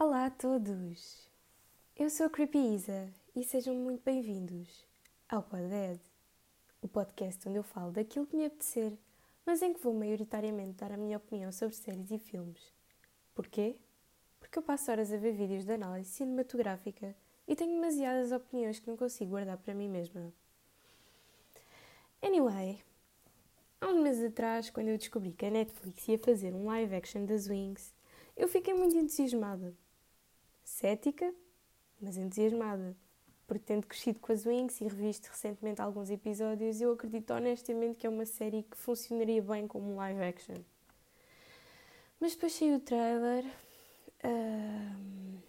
[0.00, 1.28] Olá a todos!
[1.96, 4.86] Eu sou a Creepy Isa e sejam muito bem-vindos
[5.28, 5.98] ao Poded,
[6.80, 8.96] o podcast onde eu falo daquilo que me apetecer,
[9.44, 12.72] mas em que vou maioritariamente dar a minha opinião sobre séries e filmes.
[13.34, 13.74] Porquê?
[14.38, 17.12] Porque eu passo horas a ver vídeos de análise cinematográfica
[17.48, 20.32] e tenho demasiadas opiniões que não consigo guardar para mim mesma.
[22.22, 22.80] Anyway,
[23.80, 27.26] há uns meses atrás, quando eu descobri que a Netflix ia fazer um live action
[27.26, 27.92] das Wings,
[28.36, 29.74] eu fiquei muito entusiasmada.
[30.68, 31.34] Cética,
[31.98, 32.94] mas entusiasmada.
[33.46, 38.06] Porque tendo crescido com as Wings e revisto recentemente alguns episódios, eu acredito honestamente que
[38.06, 40.56] é uma série que funcionaria bem como live action.
[42.20, 43.46] Mas depois saiu o trailer
[44.24, 45.42] uh,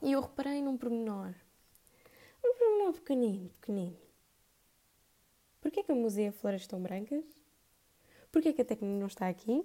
[0.00, 1.34] e eu reparei num pormenor.
[2.42, 3.96] Um pormenor pequenino, pequenino.
[5.60, 7.24] Porquê que a museu flores estão brancas?
[8.32, 9.62] Porquê que a técnica não está aqui?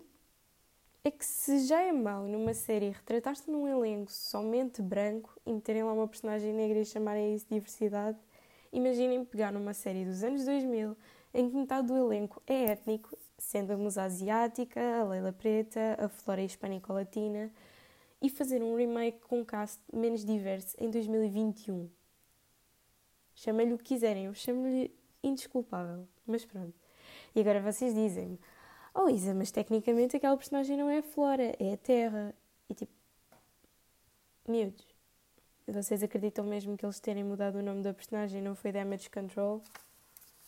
[1.07, 5.81] É que se já é mau numa série retratar-se num elenco somente branco e meterem
[5.83, 8.17] lá uma personagem negra e chamarem isso diversidade,
[8.73, 10.97] imaginem pegar numa série dos anos 2000
[11.33, 16.09] em que metade do elenco é étnico, sendo a musa asiática, a Leila Preta, a
[16.09, 17.53] Flora hispânico-latina,
[18.21, 21.89] e fazer um remake com um cast menos diverso em 2021.
[23.33, 26.73] Chamem-lhe o que quiserem, eu chamo-lhe indesculpável, mas pronto.
[27.33, 28.37] E agora vocês dizem-me,
[28.99, 32.33] Oh Isa, mas tecnicamente aquela personagem não é a Flora, é a Terra.
[32.67, 32.91] E tipo.
[34.47, 34.87] Miúdos.
[35.67, 39.61] Vocês acreditam mesmo que eles terem mudado o nome da personagem não foi Damage Control?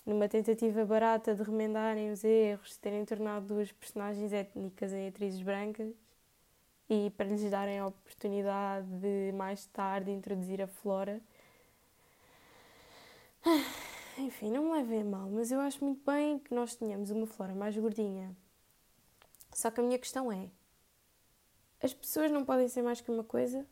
[0.03, 5.93] Numa tentativa barata de remendarem os erros, terem tornado duas personagens étnicas em atrizes brancas?
[6.89, 11.21] E para lhes darem a oportunidade de mais tarde introduzir a Flora?
[14.17, 17.53] Enfim, não me levem mal, mas eu acho muito bem que nós tenhamos uma flora
[17.53, 18.35] mais gordinha.
[19.51, 20.49] Só que a minha questão é:
[21.81, 23.65] as pessoas não podem ser mais que uma coisa?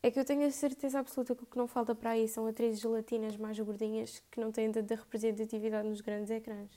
[0.00, 2.46] É que eu tenho a certeza absoluta que o que não falta para aí são
[2.46, 6.70] atrizes latinas mais gordinhas que não têm tanta representatividade nos grandes ecrãs.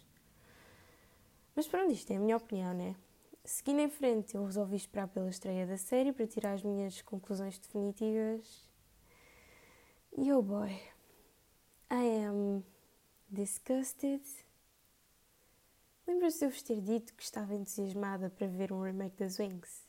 [1.56, 2.96] Mas pronto, isto é a minha opinião, né?
[3.44, 7.60] Seguindo em frente, eu resolvi esperar pela estreia da série para tirar as minhas conclusões
[7.60, 8.70] definitivas.
[10.18, 10.72] E oh boy,
[11.92, 12.64] I am
[13.30, 14.24] disgusted.
[16.08, 19.88] Lembra-se de eu vos ter dito que estava entusiasmada para ver um remake das Wings?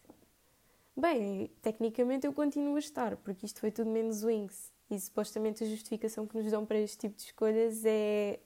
[0.95, 4.71] Bem, tecnicamente eu continuo a estar, porque isto foi tudo menos Wings.
[4.91, 8.39] E supostamente a justificação que nos dão para este tipo de escolhas é.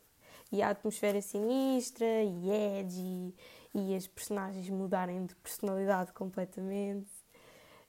[0.53, 3.35] E a atmosfera sinistra, e
[3.75, 7.11] e as personagens mudarem de personalidade completamente.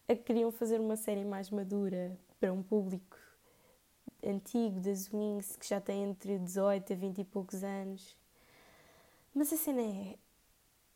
[0.07, 3.17] A que queriam fazer uma série mais madura para um público
[4.25, 8.17] antigo das Wings que já tem entre 18 a 20 e poucos anos.
[9.37, 10.15] Mas a cena é: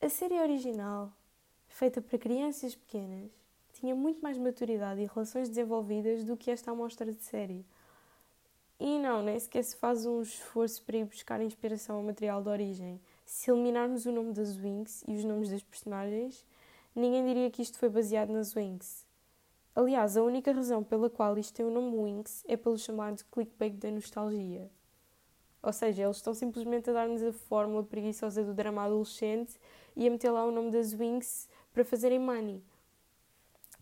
[0.03, 1.13] a série original,
[1.68, 3.29] feita para crianças pequenas,
[3.72, 7.63] tinha muito mais maturidade e relações desenvolvidas do que esta amostra de série.
[8.80, 12.50] E não, nem sequer se faz um esforço para ir buscar inspiração ao material de
[12.50, 13.00] origem.
[13.28, 16.44] Se eliminarmos o nome das Wings e os nomes das personagens,
[16.96, 19.06] ninguém diria que isto foi baseado nas Wings.
[19.75, 23.75] Aliás, a única razão pela qual isto tem o nome Winx é pelo chamado clickbait
[23.75, 24.68] da nostalgia.
[25.64, 29.60] Ou seja, eles estão simplesmente a dar-nos a fórmula preguiçosa do drama adolescente
[29.96, 32.64] e a meter lá o nome das Winx para fazerem money.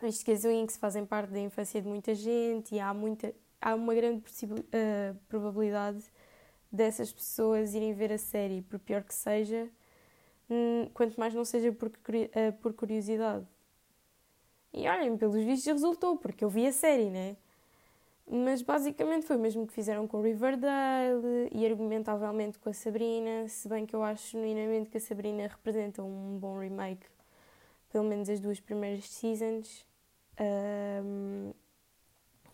[0.04, 3.76] Isto que as Winx fazem parte da infância de muita gente e há, muita, há
[3.76, 6.04] uma grande uh, probabilidade
[6.72, 9.68] dessas pessoas irem ver a série, por pior que seja,
[10.50, 13.46] hum, quanto mais não seja por, uh, por curiosidade.
[14.72, 17.36] E olhem, pelos vistos resultou, porque eu vi a série, né?
[18.32, 23.68] Mas basicamente foi o mesmo que fizeram com Riverdale e argumentavelmente com a Sabrina, se
[23.68, 27.08] bem que eu acho genuinamente que a Sabrina representa um bom remake,
[27.92, 29.84] pelo menos as duas primeiras seasons.
[30.40, 31.52] Um,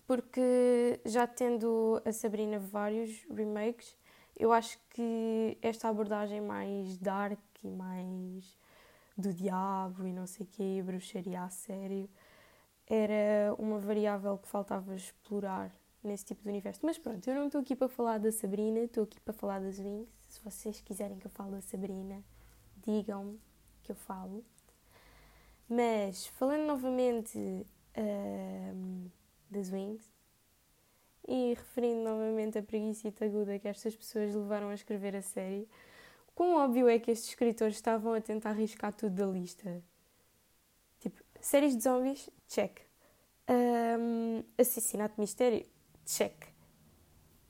[0.08, 3.98] porque já tendo a Sabrina vários remakes,
[4.38, 8.58] eu acho que esta abordagem mais dark e mais
[9.18, 12.10] do diabo e não sei o quê, bruxaria a sério,
[12.88, 16.82] era uma variável que faltava explorar nesse tipo de universo.
[16.84, 19.80] Mas pronto, eu não estou aqui para falar da Sabrina, estou aqui para falar das
[19.80, 20.10] Wings.
[20.28, 22.24] Se vocês quiserem que eu fale da Sabrina,
[22.78, 23.40] digam-me
[23.84, 24.44] que eu falo.
[25.68, 29.12] Mas, falando novamente uh,
[29.50, 30.14] das Wings,
[31.28, 35.68] e referindo novamente a preguiça aguda que estas pessoas levaram a escrever a série,
[36.36, 39.82] Quão óbvio é que estes escritores estavam a tentar arriscar tudo da lista?
[41.00, 42.30] Tipo, séries de zombies?
[42.50, 42.85] Check.
[43.48, 45.66] Um, assassinato mistério?
[46.06, 46.48] Check.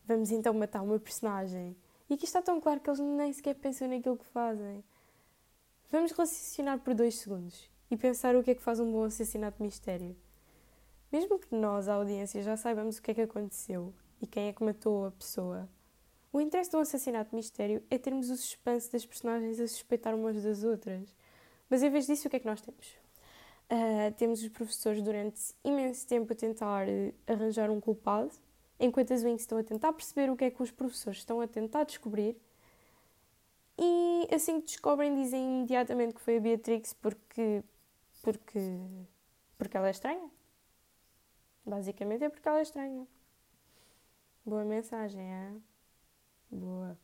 [0.05, 1.75] Vamos então matar uma personagem.
[2.09, 4.83] E aqui está tão claro que eles nem sequer pensam naquilo que fazem.
[5.89, 9.63] Vamos raciocinar por dois segundos e pensar o que é que faz um bom assassinato
[9.63, 10.15] mistério.
[11.11, 14.53] Mesmo que nós, a audiência, já saibamos o que é que aconteceu e quem é
[14.53, 15.69] que matou a pessoa,
[16.35, 20.43] o interesse de um assassinato mistério é termos o suspense das personagens a suspeitar umas
[20.43, 21.15] das outras.
[21.69, 23.04] Mas em vez disso, o que é que nós temos?
[23.65, 28.31] Uh, temos os professores durante imenso tempo a tentar uh, arranjar um culpado,
[28.79, 31.47] enquanto as Wings estão a tentar perceber o que é que os professores estão a
[31.47, 32.37] tentar descobrir.
[33.77, 37.63] E assim que descobrem, dizem imediatamente que foi a Beatrix porque.
[38.21, 38.59] porque.
[39.57, 40.29] porque ela é estranha.
[41.65, 43.07] Basicamente é porque ela é estranha.
[44.45, 45.51] Boa mensagem, é?
[46.51, 46.97] Boa.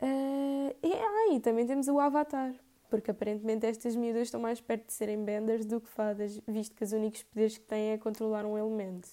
[0.00, 2.54] Uh, e, ah, e também temos o Avatar,
[2.88, 6.84] porque aparentemente estas miúdas estão mais perto de serem benders do que fadas, visto que
[6.84, 9.08] os únicos poderes que têm é controlar um elemento.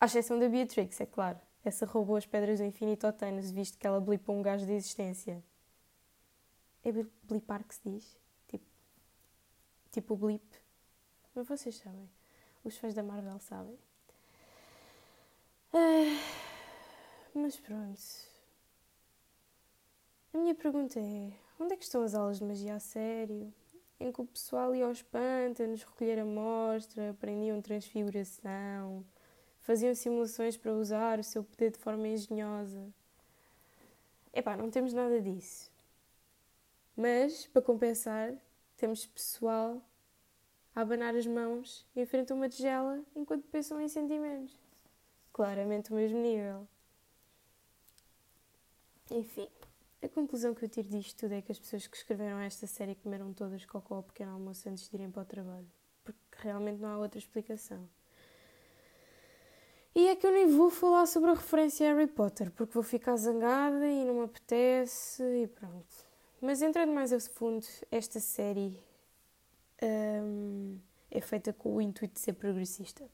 [0.00, 1.38] À exceção da Beatrix, é claro.
[1.64, 4.72] Essa roubou as pedras do infinito ao Thanos, visto que ela blipou um gajo de
[4.72, 5.42] existência.
[6.84, 6.92] É
[7.22, 8.16] blipar que se diz?
[8.48, 8.66] Tipo,
[9.90, 10.44] tipo blip.
[11.34, 12.10] Mas vocês sabem.
[12.62, 13.78] Os fãs da Marvel sabem.
[15.72, 16.20] Ah,
[17.34, 18.00] mas pronto.
[20.34, 23.52] A minha pergunta é: onde é que estão as aulas de magia a sério?
[23.98, 29.04] Em que o pessoal ia aos pântanos recolher amostra, aprendiam transfiguração,
[29.60, 32.92] faziam simulações para usar o seu poder de forma engenhosa.
[34.32, 35.70] Epá, não temos nada disso.
[36.96, 38.34] Mas, para compensar,
[38.76, 39.80] temos pessoal
[40.74, 44.58] a abanar as mãos em frente a uma tigela enquanto pensam em sentimentos.
[45.32, 46.66] Claramente o mesmo nível.
[49.10, 49.48] Enfim,
[50.04, 52.94] a conclusão que eu tiro disto tudo é que as pessoas que escreveram esta série
[52.94, 55.66] comeram todas cocó ao pequeno almoço antes de irem para o trabalho.
[56.04, 57.88] Porque realmente não há outra explicação.
[59.94, 62.82] E é que eu nem vou falar sobre a referência a Harry Potter, porque vou
[62.82, 66.06] ficar zangada e não me apetece e pronto.
[66.40, 68.78] Mas entrando mais a fundo, esta série
[69.82, 70.78] hum,
[71.10, 73.08] é feita com o intuito de ser progressista.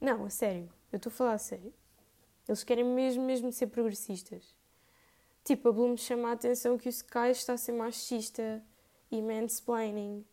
[0.00, 1.72] Não, a sério, eu estou a falar a sério.
[2.46, 4.54] Eles querem mesmo, mesmo ser progressistas.
[5.44, 8.62] Tipo, a Bloom chama a atenção que o Sky está a ser machista
[9.10, 10.24] e mansplaining,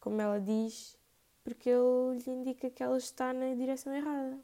[0.00, 0.96] como ela diz,
[1.42, 4.38] porque ele lhe indica que ela está na direção errada.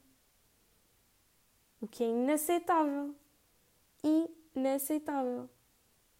[1.80, 3.14] O que é inaceitável.
[4.54, 5.48] Inaceitável.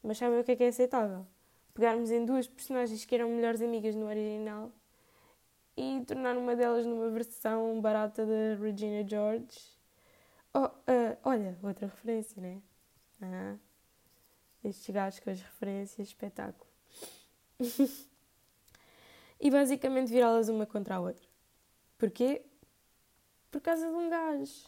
[0.03, 1.27] Mas sabem o que é que é aceitável?
[1.75, 4.71] Pegarmos em duas personagens que eram melhores amigas no original
[5.77, 9.77] e tornar uma delas numa versão barata da Regina George.
[10.55, 12.63] Oh, uh, olha, outra referência, né?
[13.21, 13.57] Ah,
[14.65, 16.71] estes gajos com as referências, espetáculo.
[19.41, 21.27] e basicamente virá-las uma contra a outra.
[21.97, 22.45] Porquê?
[23.51, 24.67] Por causa de um gajo.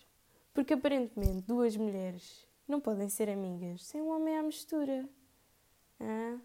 [0.53, 5.09] Porque aparentemente duas mulheres não podem ser amigas sem um homem à mistura.
[6.01, 6.39] Ah,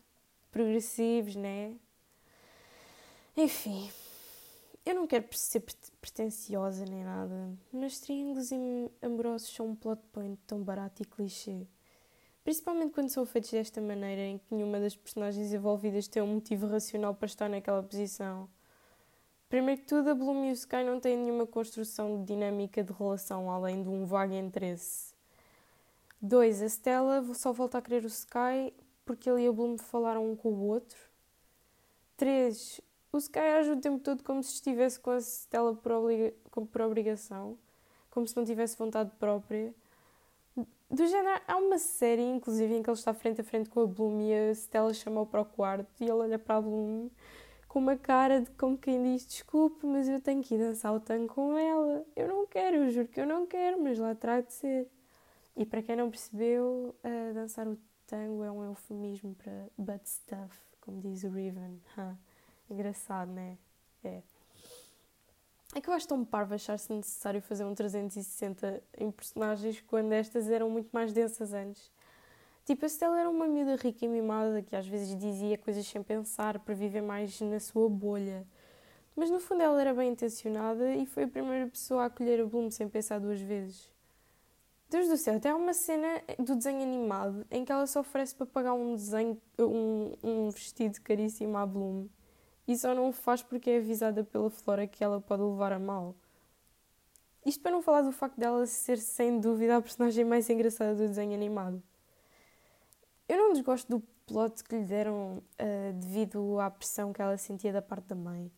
[0.51, 1.75] progressivos, né?
[3.37, 3.91] Enfim,
[4.85, 5.61] eu não quero ser
[5.99, 8.49] pretenciosa nem nada, mas triângulos
[9.01, 11.67] amorosos são um plot point tão barato e clichê.
[12.45, 16.67] Principalmente quando são feitos desta maneira, em que nenhuma das personagens envolvidas tem um motivo
[16.67, 18.47] racional para estar naquela posição.
[19.49, 22.93] Primeiro que tudo, a Bloom e o Sky não têm nenhuma construção de dinâmica de
[22.93, 25.15] relação além de um vago interesse.
[26.21, 28.71] Dois, a Stella só volta a querer o Sky
[29.03, 30.99] porque ele e a Bloom falaram um com o outro.
[32.15, 32.79] Três,
[33.11, 36.35] o Sky age o tempo todo como se estivesse com a Stella por, obriga
[36.71, 37.57] por obrigação,
[38.11, 39.73] como se não tivesse vontade própria.
[40.89, 43.87] Do género, há uma série, inclusive, em que ele está frente a frente com a
[43.87, 47.09] Bloom e a Stella chama-o para o quarto e ele olha para a Bloom
[47.67, 50.99] com uma cara de como quem diz desculpe, mas eu tenho que ir dançar o
[51.01, 52.05] tango com ela.
[52.15, 54.89] Eu não quero, eu juro que eu não quero, mas lá terá de ser.
[55.57, 57.77] E para quem não percebeu, uh, dançar o
[58.07, 61.81] tango é um eufemismo para butt stuff, como diz o Riven.
[61.97, 62.15] Huh.
[62.69, 63.57] Engraçado, né?
[64.03, 64.21] É.
[65.73, 70.49] É que eu acho tão parvo achar-se necessário fazer um 360 em personagens quando estas
[70.49, 71.91] eram muito mais densas antes.
[72.65, 76.01] Tipo, a Stella era uma miúda rica e mimada que às vezes dizia coisas sem
[76.01, 78.45] pensar para viver mais na sua bolha.
[79.15, 82.45] Mas no fundo ela era bem intencionada e foi a primeira pessoa a acolher a
[82.45, 83.93] Bloom sem pensar duas vezes.
[84.89, 88.35] Deus do céu, até há uma cena do desenho animado em que ela se oferece
[88.35, 92.07] para pagar um desenho, um, um vestido caríssimo à Bloom
[92.67, 95.79] e só não o faz porque é avisada pela Flora que ela pode levar a
[95.79, 96.15] mal.
[97.45, 101.07] Isto para não falar do facto dela ser sem dúvida a personagem mais engraçada do
[101.07, 101.81] desenho animado.
[103.29, 107.71] Eu não desgosto do plot que lhe deram uh, devido à pressão que ela sentia
[107.71, 108.51] da parte da mãe.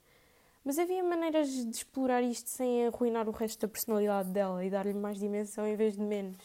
[0.63, 4.93] Mas havia maneiras de explorar isto sem arruinar o resto da personalidade dela e dar-lhe
[4.93, 6.37] mais dimensão em vez de menos.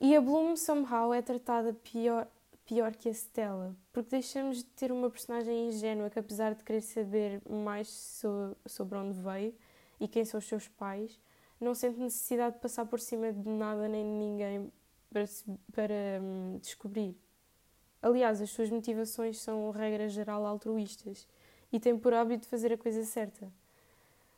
[0.00, 2.28] E a Bloom, somehow, é tratada pior,
[2.66, 6.82] pior que a Stella, porque deixamos de ter uma personagem ingênua que, apesar de querer
[6.82, 9.54] saber mais so sobre onde veio
[10.00, 11.18] e quem são os seus pais,
[11.60, 14.72] não sente necessidade de passar por cima de nada nem de ninguém
[15.08, 15.24] para,
[15.72, 17.16] para hum, descobrir.
[18.02, 21.26] Aliás, as suas motivações são, regra geral, altruístas
[21.72, 23.50] e tem por hábito fazer a coisa certa.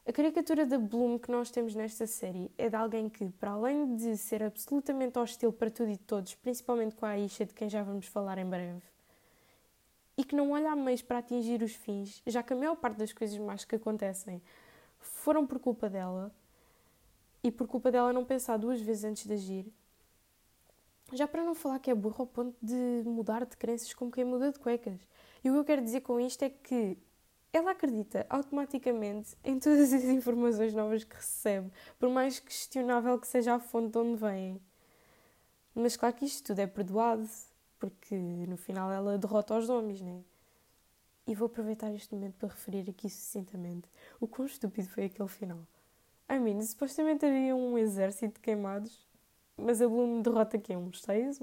[0.09, 3.95] A caricatura da Bloom que nós temos nesta série é de alguém que, para além
[3.95, 7.83] de ser absolutamente hostil para tudo e todos, principalmente com a Aisha, de quem já
[7.83, 8.81] vamos falar em breve,
[10.17, 12.97] e que não olha a meios para atingir os fins, já que a maior parte
[12.97, 14.41] das coisas más que acontecem
[14.99, 16.35] foram por culpa dela,
[17.45, 19.71] e por culpa dela não pensar duas vezes antes de agir,
[21.13, 24.25] já para não falar que é burro ao ponto de mudar de crenças como quem
[24.25, 25.07] muda de cuecas.
[25.45, 26.97] E o que eu quero dizer com isto é que
[27.59, 33.55] ela acredita automaticamente em todas as informações novas que recebe, por mais questionável que seja
[33.55, 34.61] a fonte de onde vêm.
[35.75, 37.29] Mas claro que isto tudo é perdoado,
[37.79, 40.23] porque no final ela derrota os zombies, né?
[41.27, 43.89] E vou aproveitar este momento para referir aqui sucintamente
[44.21, 45.59] o quão estúpido foi aquele final.
[46.31, 49.07] I mean, supostamente havia um exército de queimados,
[49.57, 51.43] mas a Bloom derrota aqui uns 6,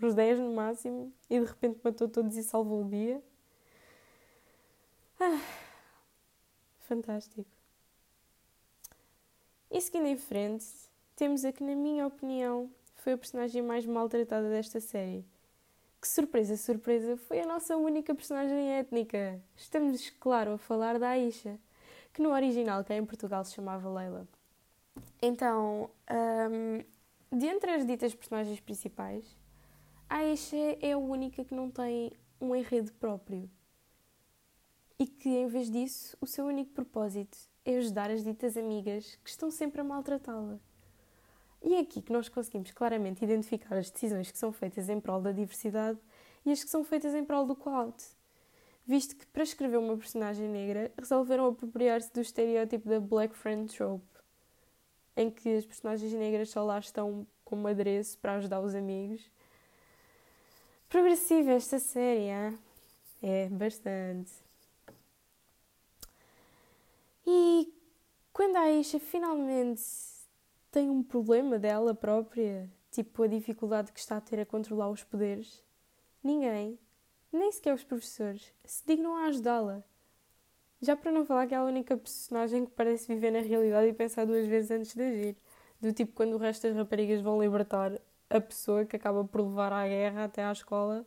[0.00, 3.22] uns 10 no máximo, e de repente matou todos e salvou o dia.
[5.28, 5.40] Ah,
[6.78, 7.50] fantástico.
[9.68, 10.64] E seguindo em frente,
[11.16, 15.26] temos a que, na minha opinião, foi a personagem mais maltratada desta série.
[16.00, 19.42] Que surpresa, surpresa, foi a nossa única personagem étnica.
[19.56, 21.58] Estamos, claro, a falar da Aisha,
[22.12, 24.28] que no original, cá em Portugal, se chamava Leila.
[25.20, 29.24] Então, um, de entre as ditas personagens principais,
[30.08, 33.50] a Aisha é a única que não tem um enredo próprio
[34.98, 39.28] e que, em vez disso, o seu único propósito é ajudar as ditas amigas que
[39.28, 40.58] estão sempre a maltratá-la.
[41.62, 45.20] E é aqui que nós conseguimos claramente identificar as decisões que são feitas em prol
[45.20, 45.98] da diversidade
[46.44, 48.02] e as que são feitas em prol do clout.
[48.86, 54.04] Visto que, para escrever uma personagem negra, resolveram apropriar-se do estereótipo da Black Friend Trope,
[55.16, 59.28] em que as personagens negras só lá estão como adereço para ajudar os amigos.
[60.88, 62.56] Progressiva esta série, hein?
[63.20, 64.45] é bastante.
[67.26, 67.74] E
[68.32, 69.82] quando a Aisha finalmente
[70.70, 75.02] tem um problema dela própria, tipo a dificuldade que está a ter a controlar os
[75.02, 75.64] poderes,
[76.22, 76.78] ninguém,
[77.32, 79.82] nem sequer os professores, se dignam a ajudá-la.
[80.80, 83.92] Já para não falar que é a única personagem que parece viver na realidade e
[83.92, 85.36] pensar duas vezes antes de agir.
[85.80, 89.72] Do tipo quando o resto das raparigas vão libertar a pessoa que acaba por levar
[89.72, 91.06] à guerra até à escola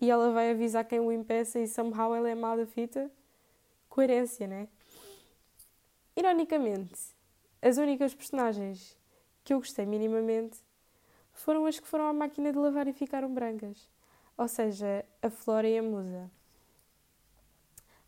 [0.00, 3.10] e ela vai avisar quem o impeça e somehow ela é má da fita.
[3.88, 4.68] Coerência, né?
[6.16, 7.14] Ironicamente,
[7.62, 8.96] as únicas personagens
[9.44, 10.58] que eu gostei minimamente
[11.32, 13.88] foram as que foram à máquina de lavar e ficaram brancas.
[14.36, 16.30] Ou seja, a Flora e a Musa.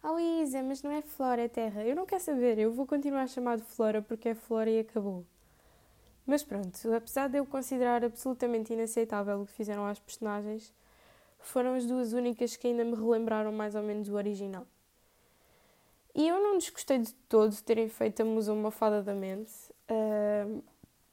[0.03, 1.85] Ah, Luísa, mas não é Flora, é Terra.
[1.85, 5.25] Eu não quero saber, eu vou continuar de Flora porque é Flora e acabou.
[6.27, 10.73] Mas pronto, apesar de eu considerar absolutamente inaceitável o que fizeram às personagens,
[11.39, 14.67] foram as duas únicas que ainda me relembraram mais ou menos o original.
[16.15, 19.53] E eu não desgostei de todo de terem feito a Musa uma fada da mente,
[19.91, 20.63] uh,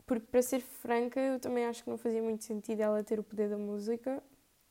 [0.06, 3.24] porque, para ser franca, eu também acho que não fazia muito sentido ela ter o
[3.24, 4.22] poder da música,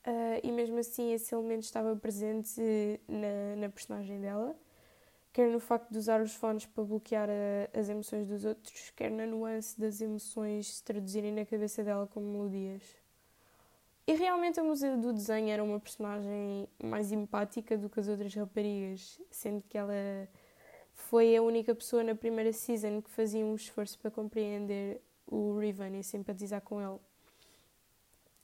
[0.06, 2.60] uh, e mesmo assim esse elemento estava presente
[3.08, 4.54] na, na, personagem dela,
[5.32, 9.10] quer no facto de usar os fones para bloquear a, as emoções dos outros, quer
[9.10, 12.82] na nuance das emoções se traduzirem na cabeça dela como melodias.
[14.08, 18.34] E realmente a musa do desenho era uma personagem mais empática do que as outras
[18.34, 19.92] raparigas, sendo que ela
[20.94, 26.00] foi a única pessoa na primeira season que fazia um esforço para compreender o Riven
[26.00, 26.98] e simpatizar com ele.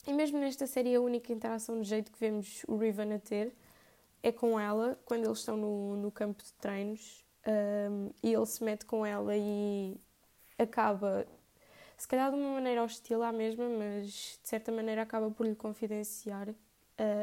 [0.07, 3.57] E mesmo nesta série, a única interação de jeito que vemos o Riven a ter
[4.23, 7.25] é com ela, quando eles estão no, no campo de treinos,
[7.91, 9.99] um, e ele se mete com ela e
[10.59, 11.27] acaba
[11.97, 15.55] se calhar de uma maneira hostil à mesma, mas de certa maneira acaba por lhe
[15.55, 16.57] confidenciar uh,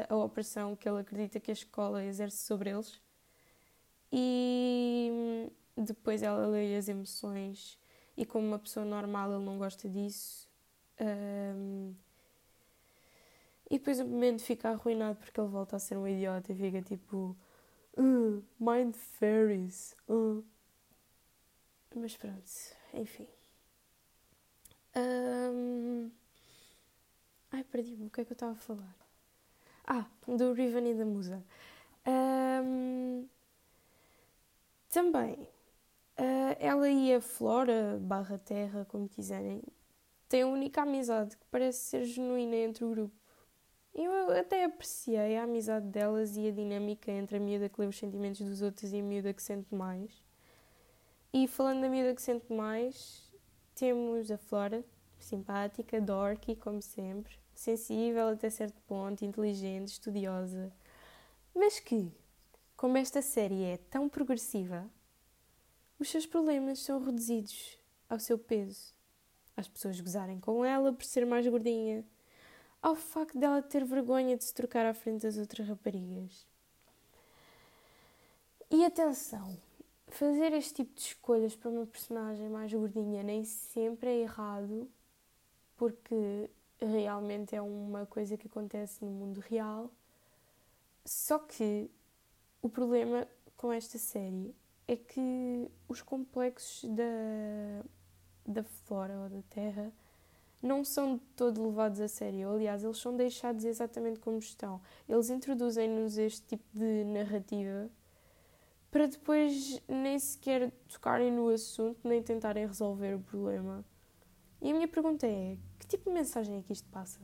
[0.08, 3.00] a opressão que ele acredita que a escola exerce sobre eles.
[4.10, 5.50] E hum,
[5.84, 7.78] depois ela lê as emoções
[8.16, 10.48] e como uma pessoa normal ele não gosta disso.
[11.00, 11.94] Um,
[13.70, 16.82] e depois o momento fica arruinado porque ele volta a ser um idiota e fica
[16.82, 17.34] tipo
[17.96, 19.96] uh, Mind Fairies.
[20.08, 20.44] Uh.
[21.94, 22.50] Mas pronto,
[22.92, 23.26] enfim.
[24.96, 26.10] Um...
[27.50, 28.06] Ai, perdi-me.
[28.06, 28.96] O que é que eu estava a falar?
[29.86, 31.42] Ah, do Riven e da Musa.
[32.06, 33.26] Um...
[34.90, 35.34] Também,
[36.18, 39.62] uh, ela e a Flora, barra Terra, como quiserem,
[40.28, 43.14] têm a única amizade que parece ser genuína entre o grupo.
[43.94, 47.98] Eu até apreciei a amizade delas e a dinâmica entre a miúda que lê os
[47.98, 50.10] sentimentos dos outros e a miúda que sente mais.
[51.32, 53.21] E falando da miúda que sente mais,
[53.82, 54.84] temos a Flora,
[55.18, 60.72] simpática, dorky, como sempre, sensível até certo ponto, inteligente, estudiosa,
[61.52, 62.12] mas que,
[62.76, 64.88] como esta série é tão progressiva,
[65.98, 67.76] os seus problemas são reduzidos
[68.08, 68.94] ao seu peso,
[69.56, 72.04] às pessoas gozarem com ela por ser mais gordinha,
[72.80, 76.46] ao facto dela ter vergonha de se trocar à frente das outras raparigas.
[78.70, 79.58] E atenção,
[80.14, 84.90] fazer este tipo de escolhas para uma personagem mais gordinha nem sempre é errado,
[85.76, 86.50] porque
[86.80, 89.90] realmente é uma coisa que acontece no mundo real.
[91.04, 91.90] Só que
[92.60, 93.26] o problema
[93.56, 94.54] com esta série
[94.86, 97.84] é que os complexos da,
[98.46, 99.92] da flora ou da terra
[100.62, 102.50] não são de todo levados a sério.
[102.50, 104.80] Aliás, eles são deixados exatamente como estão.
[105.08, 107.90] Eles introduzem-nos este tipo de narrativa
[108.92, 113.82] para depois nem sequer tocarem no assunto, nem tentarem resolver o problema.
[114.60, 117.18] E a minha pergunta é: que tipo de mensagem é que isto passa?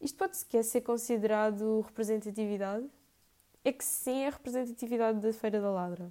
[0.00, 2.90] Isto pode sequer ser considerado representatividade?
[3.62, 6.10] É que sim, é representatividade da Feira da Ladra.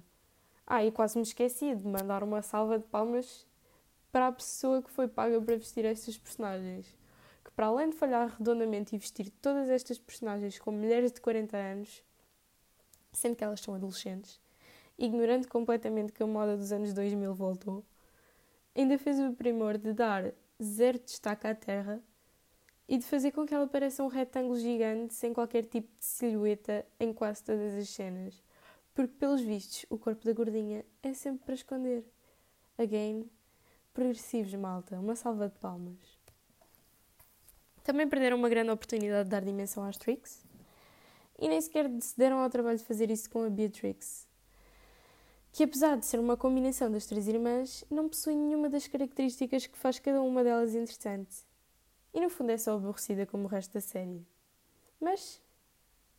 [0.64, 3.44] Ah, e quase me esqueci de mandar uma salva de palmas
[4.12, 6.86] para a pessoa que foi paga para vestir estas personagens.
[7.44, 11.56] Que, para além de falhar redondamente e vestir todas estas personagens como mulheres de 40
[11.56, 12.04] anos,
[13.12, 14.40] sendo que elas são adolescentes,
[14.98, 17.84] ignorando completamente que a moda dos anos 2000 voltou,
[18.74, 22.02] ainda fez o primor de dar zero destaque à Terra
[22.88, 26.84] e de fazer com que ela pareça um retângulo gigante sem qualquer tipo de silhueta
[26.98, 28.42] em quase todas as cenas.
[28.92, 32.04] Porque, pelos vistos, o corpo da gordinha é sempre para esconder.
[32.76, 33.30] Again,
[33.94, 34.98] progressivos, malta.
[34.98, 36.18] Uma salva de palmas.
[37.84, 40.44] Também perderam uma grande oportunidade de dar dimensão às Tricks.
[41.40, 44.28] E nem sequer se deram ao trabalho de fazer isso com a Beatrix.
[45.52, 49.78] Que apesar de ser uma combinação das três irmãs, não possui nenhuma das características que
[49.78, 51.34] faz cada uma delas interessante.
[52.12, 54.24] E no fundo é só aborrecida como o resto da série.
[55.00, 55.40] Mas,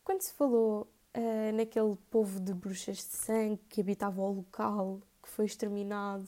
[0.03, 5.29] quando se falou uh, naquele povo de bruxas de sangue que habitava o local, que
[5.29, 6.27] foi exterminado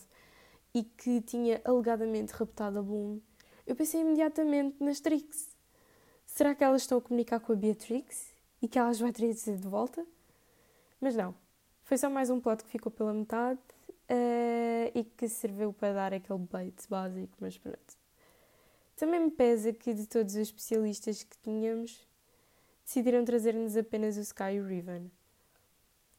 [0.72, 3.20] e que tinha alegadamente raptado a Bloom,
[3.66, 5.50] eu pensei imediatamente nas Trix.
[6.28, 8.33] Será que elas estão a comunicar com a Beatrix
[8.64, 10.06] e que elas vai trazer de volta?
[11.02, 11.36] Mas não.
[11.84, 13.60] Foi só mais um plot que ficou pela metade
[14.10, 17.98] uh, e que serviu para dar aquele bait básico, mas pronto.
[18.96, 22.08] Também me pesa que de todos os especialistas que tínhamos,
[22.86, 25.12] decidiram trazer-nos apenas o Sky e o Riven.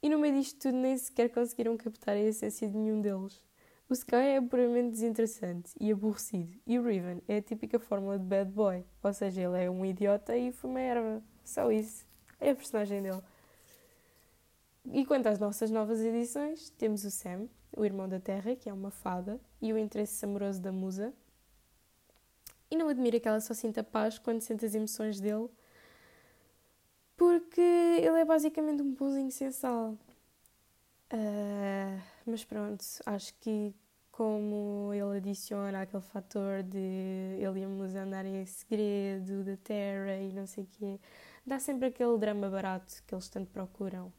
[0.02, 3.42] E no meio disto tudo nem sequer conseguiram captar a essência de nenhum deles.
[3.88, 8.24] O Sky é puramente desinteressante e aborrecido, e o Riven é a típica fórmula de
[8.26, 11.22] bad boy, ou seja, ele é um idiota e fuma erva.
[11.42, 12.04] Só isso.
[12.44, 13.22] É a personagem dele.
[14.92, 18.72] E quanto às nossas novas edições, temos o Sam, o irmão da Terra, que é
[18.72, 21.10] uma fada, e o interesse amoroso da musa.
[22.70, 25.48] E não admira que ela só sinta paz quando sente as emoções dele,
[27.16, 29.96] porque ele é basicamente um pãozinho sem sal.
[31.10, 33.74] Uh, mas pronto, acho que
[34.12, 40.16] como ele adiciona aquele fator de ele e a musa andarem em segredo, da Terra
[40.18, 41.00] e não sei o quê,
[41.46, 44.12] dá sempre aquele drama barato que eles tanto procuram.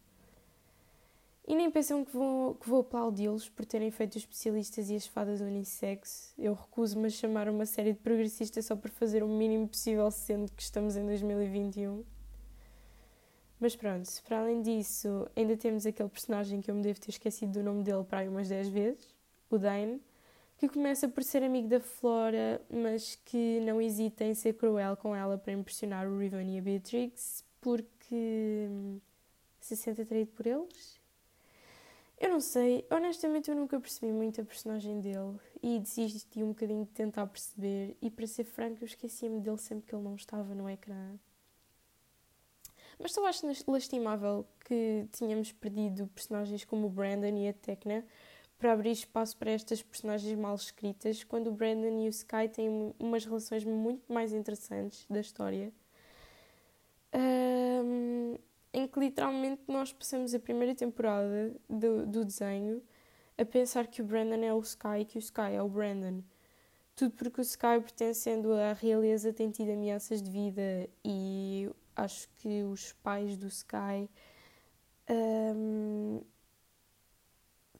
[1.47, 5.05] E nem pensam que vou, que vou aplaudi-los por terem feito os especialistas e as
[5.05, 6.33] fadas unissex.
[6.37, 10.51] Eu recuso-me a chamar uma série de progressista só por fazer o mínimo possível, sendo
[10.51, 12.03] que estamos em 2021.
[13.59, 17.53] Mas pronto, para além disso, ainda temos aquele personagem que eu me devo ter esquecido
[17.53, 19.15] do nome dele para aí umas 10 vezes,
[19.49, 20.01] o Dane,
[20.57, 25.15] que começa por ser amigo da Flora, mas que não hesita em ser cruel com
[25.15, 28.99] ela para impressionar o Riven e a Beatrix, porque hum,
[29.59, 30.99] se sente atraído por eles.
[32.17, 36.85] Eu não sei, honestamente eu nunca percebi muito a personagem dele e desisti um bocadinho
[36.85, 40.55] de tentar perceber e para ser franco eu esquecia-me dele sempre que ele não estava
[40.55, 41.19] no ecrã.
[42.97, 48.05] Mas só acho lastimável que tínhamos perdido personagens como o Brandon e a Tecna
[48.57, 52.93] para abrir espaço para estas personagens mal escritas, quando o Brandon e o Sky têm
[52.99, 55.71] umas relações muito mais interessantes da história.
[57.13, 58.37] Um,
[58.73, 62.81] em que literalmente nós passamos a primeira temporada do, do desenho
[63.37, 66.21] a pensar que o Brandon é o Sky e que o Sky é o Brandon.
[66.95, 72.63] Tudo porque o Sky, pertencendo à realeza, tem tido ameaças de vida e acho que
[72.63, 74.09] os pais do Sky
[75.09, 76.21] um,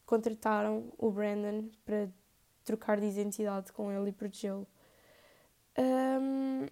[0.05, 2.09] contrataram o Brandon para
[2.63, 4.67] trocar de identidade com ele e protegê-lo.
[5.77, 6.65] Um,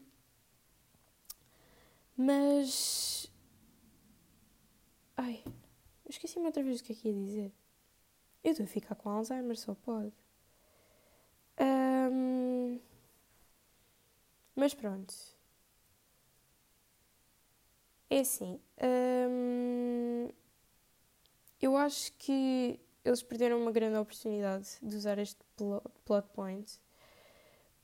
[2.16, 3.32] Mas.
[5.18, 5.44] Ai,
[6.08, 7.52] esqueci-me outra vez o que é que ia dizer.
[8.44, 10.14] Eu estou a ficar com Alzheimer, só pode.
[11.60, 12.80] Um...
[14.56, 15.14] Mas pronto.
[18.10, 18.60] É assim.
[18.82, 20.30] Um...
[21.62, 25.40] Eu acho que eles perderam uma grande oportunidade de usar este
[26.06, 26.80] plot point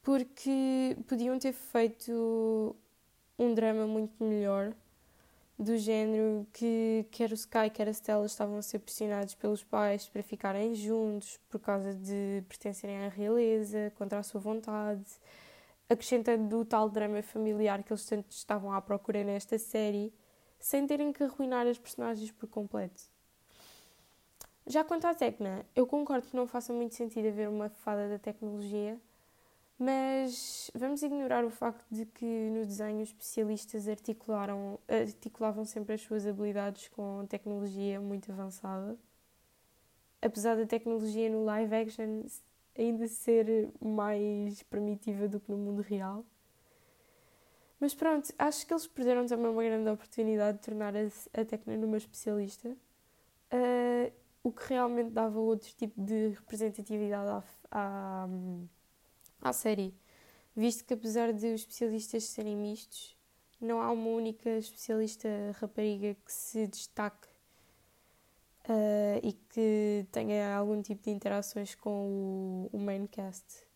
[0.02, 2.76] porque podiam ter feito
[3.38, 4.74] um drama muito melhor
[5.58, 10.08] do género que quer o Sky, quer a Stella estavam a ser pressionados pelos pais
[10.08, 15.04] para ficarem juntos por causa de pertencerem à realeza, contra a sua vontade,
[15.90, 20.14] acrescentando o tal drama familiar que eles tanto estavam à procura nesta série,
[20.58, 23.19] sem terem que arruinar as personagens por completo.
[24.70, 28.20] Já quanto à Tecna, eu concordo que não faça muito sentido haver uma fada da
[28.20, 29.00] tecnologia,
[29.80, 36.02] mas vamos ignorar o facto de que no desenho os especialistas articularam, articulavam sempre as
[36.02, 38.96] suas habilidades com tecnologia muito avançada.
[40.22, 42.26] Apesar da tecnologia no live action
[42.78, 46.24] ainda ser mais primitiva do que no mundo real.
[47.80, 51.08] Mas pronto, acho que eles perderam também uma grande oportunidade de tornar a,
[51.42, 54.19] a Tecna numa especialista, uh,
[54.50, 58.28] o que realmente dava outro tipo de representatividade à, à
[59.42, 59.94] à série,
[60.56, 63.18] visto que apesar de os especialistas serem mistos,
[63.60, 65.28] não há uma única especialista
[65.60, 67.28] rapariga que se destaque
[68.66, 73.68] uh, e que tenha algum tipo de interações com o, o main cast.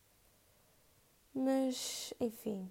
[1.33, 2.69] Mas, enfim.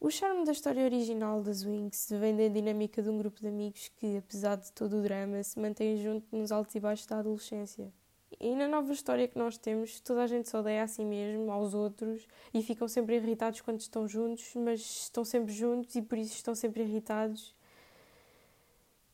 [0.00, 3.88] O charme da história original das Wings vem da dinâmica de um grupo de amigos
[3.96, 7.92] que, apesar de todo o drama, se mantém junto nos altos e baixos da adolescência.
[8.40, 11.50] E na nova história que nós temos, toda a gente se odeia a si mesmo,
[11.50, 16.18] aos outros, e ficam sempre irritados quando estão juntos, mas estão sempre juntos e por
[16.18, 17.54] isso estão sempre irritados.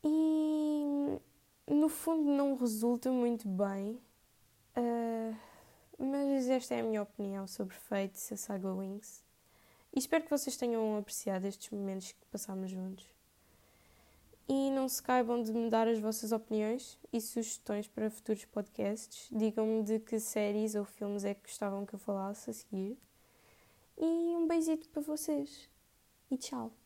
[0.03, 1.21] E
[1.69, 4.01] no fundo não resulta muito bem,
[4.77, 5.37] uh,
[5.99, 9.23] mas esta é a minha opinião sobre Fate, a Saga Wings.
[9.95, 13.07] E espero que vocês tenham apreciado estes momentos que passámos juntos
[14.53, 19.29] e não se caibam de me dar as vossas opiniões e sugestões para futuros podcasts.
[19.31, 22.99] Digam-me de que séries ou filmes é que gostavam que eu falasse a seguir.
[23.97, 25.71] E um beijito para vocês.
[26.29, 26.80] E tchau.